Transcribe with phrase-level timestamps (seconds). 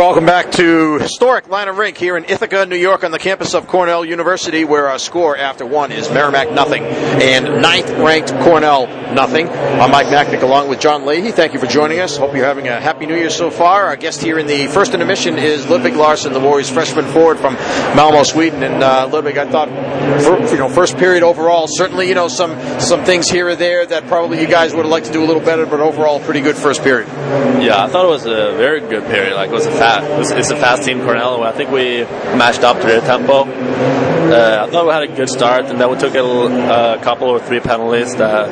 [0.00, 3.66] Welcome back to historic Lynah Rink here in Ithaca, New York, on the campus of
[3.66, 9.46] Cornell University, where our score after one is Merrimack nothing and ninth ranked Cornell nothing.
[9.50, 11.32] I'm Mike Macknick along with John Leahy.
[11.32, 12.16] Thank you for joining us.
[12.16, 13.88] Hope you're having a happy New Year so far.
[13.88, 17.54] Our guest here in the first intermission is Ludwig Larson, the Warriors freshman forward from
[17.94, 18.62] Malmo, Sweden.
[18.62, 19.68] And uh, Ludwig, I thought,
[20.22, 23.84] for, you know, first period overall, certainly you know some some things here or there
[23.84, 26.40] that probably you guys would have liked to do a little better, but overall, pretty
[26.40, 27.08] good first period.
[27.60, 29.34] Yeah, I thought it was a very good period.
[29.34, 31.42] Like it was a fast, was, it's a fast team, Cornell.
[31.42, 32.04] I think we
[32.36, 33.44] matched up to their tempo.
[33.44, 37.28] Uh, I thought we had a good start, and then we took a uh, couple
[37.28, 38.48] or three penalties that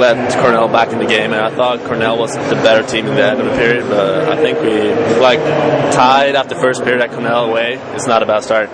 [0.00, 3.14] let Cornell back in the game, and I thought Cornell was the better team in
[3.14, 3.88] the end of the period.
[3.88, 5.40] But I think we like
[5.92, 7.74] tied after first period at Cornell away.
[7.94, 8.70] It's not a bad start.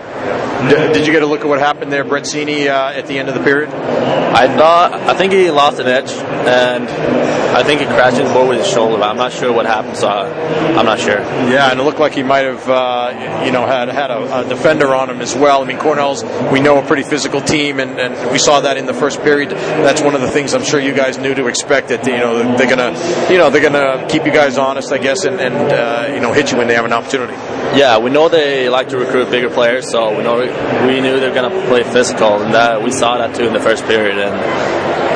[0.68, 3.34] Did you get a look at what happened there, Brett uh, at the end of
[3.34, 3.70] the period?
[3.70, 8.34] I thought I think he lost an edge, and I think he crashed into the
[8.34, 9.02] board with his shoulder.
[9.02, 11.18] I'm not sure what happened, so I'm not sure.
[11.18, 14.48] Yeah, and it looked like he might have, uh, you know, had had a, a,
[14.48, 15.62] defender on him as well.
[15.62, 18.84] I mean, Cornell's we know a pretty physical team, and, and we saw that in
[18.84, 19.50] the first period.
[19.50, 21.88] That's one of the things I'm sure you guys knew to expect.
[21.88, 22.92] That you know they're gonna,
[23.30, 26.32] you know, they're gonna keep you guys honest, I guess, and, and uh, you know
[26.32, 27.34] hit you when they have an opportunity.
[27.74, 30.38] Yeah, we know they like to recruit bigger players, so we know
[30.86, 33.84] we knew they're gonna play physical, and that we saw that too in the first
[33.84, 34.18] period.
[34.18, 34.34] And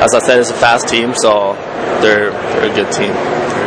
[0.01, 1.53] as I said, it's a fast team, so
[2.01, 3.13] they're, they're a good team.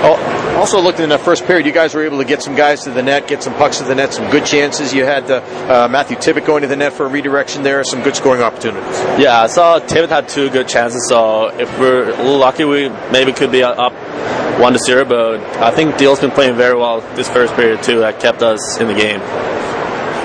[0.06, 0.16] Oh,
[0.56, 2.90] also, looked in the first period, you guys were able to get some guys to
[2.90, 4.94] the net, get some pucks to the net, some good chances.
[4.94, 8.02] You had uh, uh, Matthew Tibbett going to the net for a redirection there, some
[8.02, 8.98] good scoring opportunities.
[9.18, 13.50] Yeah, I saw Tibbett had two good chances, so if we're lucky, we maybe could
[13.50, 13.92] be up
[14.60, 15.04] one to zero.
[15.04, 18.00] But I think Deal's been playing very well this first period too.
[18.00, 19.20] That kept us in the game.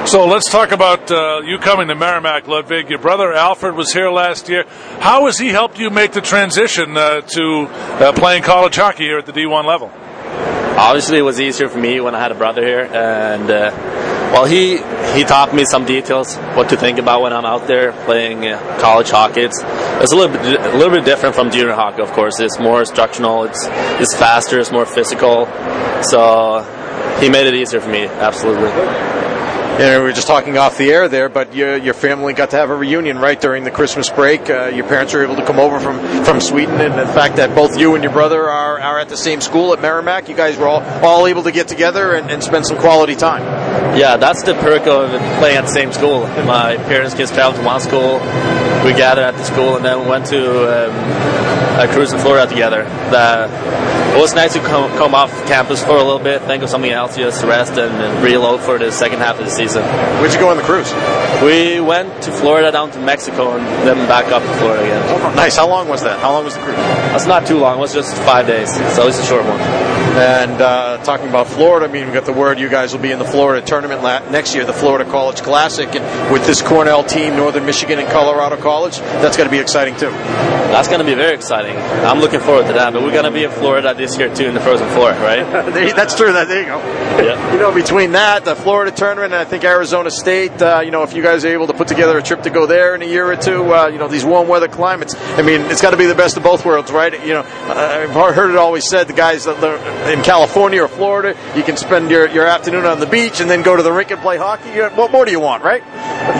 [0.07, 2.89] So let's talk about uh, you coming to Merrimack, Ludwig.
[2.89, 4.65] Your brother Alfred was here last year.
[4.99, 9.19] How has he helped you make the transition uh, to uh, playing college hockey here
[9.19, 9.91] at the D1 level?
[10.79, 13.69] Obviously, it was easier for me when I had a brother here, and uh,
[14.31, 14.77] well, he
[15.17, 18.77] he taught me some details what to think about when I'm out there playing uh,
[18.79, 19.41] college hockey.
[19.41, 22.39] It's, it's a little bit a little bit different from junior hockey, of course.
[22.39, 23.43] It's more instructional.
[23.45, 23.67] It's
[23.99, 24.59] it's faster.
[24.59, 25.47] It's more physical.
[26.03, 26.61] So
[27.19, 28.05] he made it easier for me.
[28.05, 29.18] Absolutely.
[29.79, 32.57] Know, we were just talking off the air there, but your, your family got to
[32.57, 34.49] have a reunion right during the Christmas break.
[34.49, 37.55] Uh, your parents were able to come over from, from Sweden, and the fact that
[37.55, 40.57] both you and your brother are, are at the same school at Merrimack, you guys
[40.57, 43.41] were all, all able to get together and, and spend some quality time.
[43.97, 46.23] Yeah, that's the perk of playing at the same school.
[46.43, 48.19] My parents kids traveled to one school,
[48.83, 52.51] we gathered at the school, and then we went to um, a cruise in Florida
[52.51, 52.83] together.
[52.83, 53.47] The,
[54.09, 56.91] it was nice to come, come off campus for a little bit, think of something
[56.91, 59.83] else, just rest and, and reload for the second half of the season season.
[60.19, 60.91] Where'd you go on the cruise?
[61.43, 65.03] We went to Florida, down to Mexico, and then back up to Florida again.
[65.07, 65.55] Oh, nice.
[65.55, 66.19] How long was that?
[66.19, 66.75] How long was the cruise?
[66.75, 67.77] That's not too long.
[67.77, 69.59] It was just five days, so it's a short one.
[70.19, 73.11] And uh, talking about Florida, I mean, we got the word you guys will be
[73.11, 77.03] in the Florida tournament la- next year, the Florida College Classic, and with this Cornell
[77.03, 80.09] team, Northern Michigan and Colorado College, that's going to be exciting too.
[80.09, 81.75] That's going to be very exciting.
[81.77, 82.93] I'm looking forward to that.
[82.93, 85.43] But we're going to be in Florida this year too in the Frozen Four, right?
[85.95, 86.33] that's true.
[86.33, 86.77] That there you go.
[87.23, 87.53] Yeah.
[87.53, 90.61] You know, between that, the Florida tournament, and I think Arizona State.
[90.61, 92.65] Uh, you know, if you guys are able to put together a trip to go
[92.65, 95.15] there in a year or two, uh, you know, these warm weather climates.
[95.15, 97.13] I mean, it's got to be the best of both worlds, right?
[97.25, 101.77] You know, I've heard it always said the guys in California or Florida, you can
[101.77, 104.37] spend your, your afternoon on the beach and then go to the rink and play
[104.37, 104.69] hockey.
[104.95, 105.83] What more do you want, right?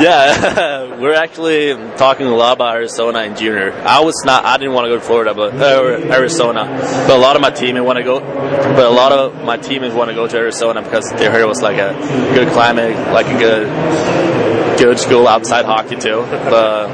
[0.02, 3.72] Yeah, we're actually talking a lot about Arizona and junior.
[3.72, 6.66] I was not, I didn't want to go to Florida, but uh, Arizona.
[7.08, 8.19] But a lot of my team want to go.
[8.19, 11.47] But a lot of my teammates want to go to Arizona because they heard it
[11.47, 11.94] was like a
[12.34, 16.25] good climate, like a good good school outside hockey too.
[16.30, 16.90] But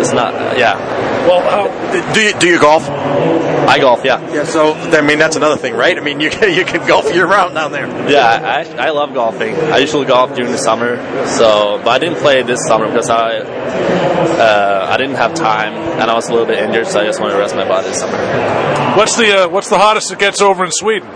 [0.00, 0.58] it's not.
[0.58, 0.76] Yeah.
[1.26, 2.88] Well, how, do you do you golf?
[2.88, 4.20] I golf, yeah.
[4.32, 4.44] Yeah.
[4.44, 5.96] So I mean, that's another thing, right?
[5.96, 7.86] I mean, you can, you can golf year round down there.
[8.10, 8.26] Yeah,
[8.78, 9.54] I, I love golfing.
[9.54, 10.96] I usually golf during the summer.
[11.26, 16.10] So, but I didn't play this summer because I uh, I didn't have time and
[16.10, 18.00] I was a little bit injured, so I just wanted to rest my body this
[18.00, 18.16] summer.
[18.96, 21.08] What's the uh, what's the hottest it gets over in Sweden?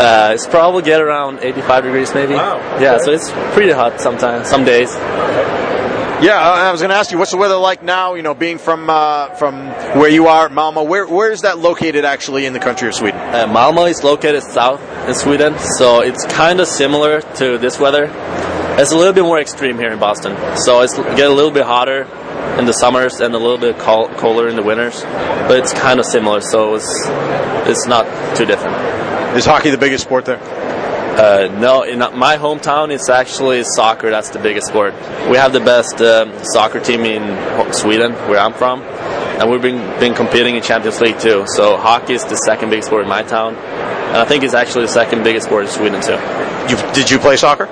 [0.00, 2.34] Uh, it's probably get around 85 degrees, maybe.
[2.34, 2.58] Wow.
[2.80, 4.94] Yeah, so it's pretty hot sometimes, some days.
[6.22, 8.14] Yeah, I was going to ask you, what's the weather like now?
[8.14, 9.66] You know, being from uh, from
[9.98, 10.82] where you are, Malmo.
[10.84, 13.20] Where where is that located actually in the country of Sweden?
[13.20, 18.04] Uh, Malmo is located south in Sweden, so it's kind of similar to this weather.
[18.78, 21.66] It's a little bit more extreme here in Boston, so it's get a little bit
[21.66, 22.04] hotter
[22.58, 25.98] in the summers and a little bit cold, colder in the winters, but it's kind
[26.00, 26.88] of similar, so it's
[27.68, 28.93] it's not too different.
[29.34, 30.38] Is hockey the biggest sport there?
[30.38, 34.08] Uh, no, in my hometown, it's actually soccer.
[34.08, 34.94] That's the biggest sport.
[35.28, 39.78] We have the best um, soccer team in Sweden, where I'm from, and we've been,
[39.98, 41.46] been competing in Champions League too.
[41.48, 44.86] So hockey is the second biggest sport in my town, and I think it's actually
[44.86, 46.18] the second biggest sport in Sweden too.
[46.70, 47.66] You, did you play soccer?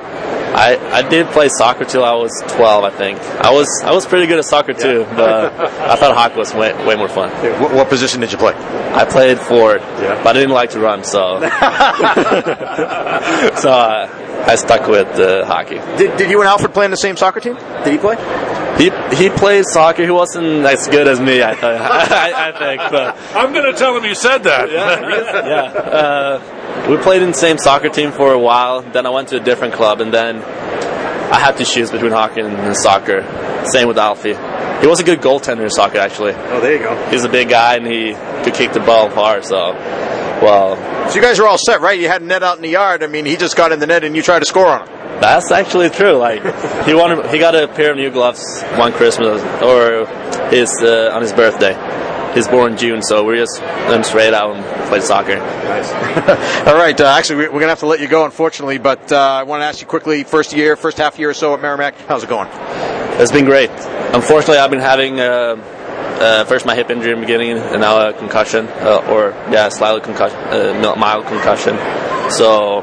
[0.55, 3.19] I, I did play soccer till I was 12, I think.
[3.21, 6.73] I was I was pretty good at soccer too, but I thought hockey was way,
[6.87, 7.31] way more fun.
[7.61, 8.55] What, what position did you play?
[8.55, 11.41] I played forward, but I didn't like to run, so
[13.57, 15.77] so uh, I stuck with uh, hockey.
[15.97, 17.55] Did, did you and Alfred play in the same soccer team?
[17.85, 18.17] Did he play?
[18.79, 20.03] He he played soccer.
[20.05, 23.79] He wasn't as good as me, I, th- I, I think, but I'm going to
[23.79, 24.71] tell him you said that.
[24.71, 25.81] yeah.
[25.93, 26.41] Uh,
[26.89, 28.83] we played in the same soccer team for a while.
[28.83, 32.41] Then I went to a different club, and then I had to choose between hockey
[32.41, 33.23] and soccer.
[33.67, 34.35] Same with Alfie.
[34.81, 36.33] He was a good goaltender in soccer, actually.
[36.33, 37.11] Oh, there you go.
[37.11, 38.15] He's a big guy, and he
[38.45, 39.41] could kick the ball far.
[39.43, 39.73] So,
[40.43, 40.77] well,
[41.09, 41.99] So you guys were all set, right?
[41.99, 43.05] You had a net out in the yard.
[43.05, 45.21] I mean, he just got in the net and you tried to score on him.
[45.21, 46.15] that's actually true.
[46.15, 46.43] Like
[46.85, 50.07] he wanted, he got a pair of new gloves one Christmas or
[50.51, 51.75] his uh, on his birthday.
[52.35, 55.37] He's born in June, so we're just went straight out and play soccer.
[55.37, 55.93] Nice.
[56.67, 56.99] All right.
[56.99, 58.79] Uh, actually, we- we're going to have to let you go, unfortunately.
[58.79, 61.53] But uh, I want to ask you quickly: first year, first half year or so
[61.55, 62.49] at Merrimack, how's it going?
[63.21, 63.71] It's been great.
[64.15, 65.57] Unfortunately, I've been having uh,
[66.21, 69.69] uh, first my hip injury in the beginning, and now a concussion, uh, or yeah,
[69.69, 71.77] slightly concussion, uh, mild concussion.
[72.31, 72.81] So,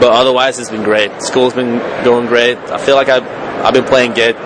[0.00, 1.10] but otherwise, it's been great.
[1.22, 2.58] School's been going great.
[2.58, 3.26] I feel like I've
[3.64, 4.36] I've been playing good,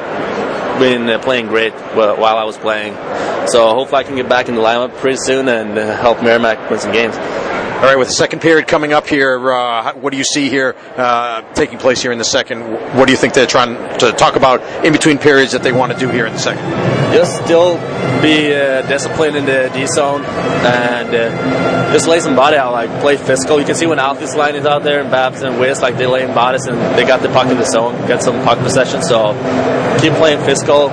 [0.80, 2.94] been uh, playing great while I was playing.
[3.46, 6.70] So hopefully, I can get back in the lineup pretty soon and uh, help Merrimack
[6.70, 7.14] win some games.
[7.16, 10.76] All right, with the second period coming up here, uh, what do you see here
[10.96, 12.60] uh, taking place here in the second?
[12.96, 15.92] What do you think they're trying to talk about in between periods that they want
[15.92, 16.99] to do here in the second?
[17.12, 17.76] Just still
[18.22, 22.90] be uh, disciplined in the D zone and uh, just lay some body out, like
[23.00, 23.58] play physical.
[23.58, 26.06] You can see when Alfie's line is out there and Babs and Wiz, like they
[26.06, 29.02] lay in bodies and they got the puck in the zone, get some puck possession.
[29.02, 29.32] So
[30.00, 30.88] keep playing physical,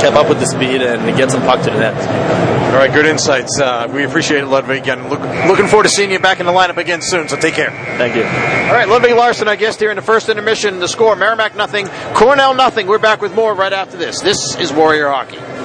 [0.00, 2.48] keep up with the speed, and get some puck to the net.
[2.68, 3.58] All right, good insights.
[3.58, 4.82] Uh, we appreciate it, Ludwig.
[4.82, 7.28] Again, look, looking forward to seeing you back in the lineup again soon.
[7.28, 7.70] So take care.
[7.70, 8.22] Thank you.
[8.22, 10.78] All right, Ludwig Larson, our guest here in the first intermission.
[10.78, 12.86] The score: Merrimack nothing, Cornell nothing.
[12.86, 14.20] We're back with more right after this.
[14.20, 15.57] This is Warrior Hockey.